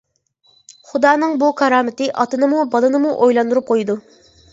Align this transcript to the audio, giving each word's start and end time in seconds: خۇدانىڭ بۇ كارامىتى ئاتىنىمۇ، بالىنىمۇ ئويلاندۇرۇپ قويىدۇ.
خۇدانىڭ 0.93 1.35
بۇ 1.43 1.49
كارامىتى 1.59 2.07
ئاتىنىمۇ، 2.23 2.63
بالىنىمۇ 2.77 3.13
ئويلاندۇرۇپ 3.27 3.69
قويىدۇ. 3.69 3.97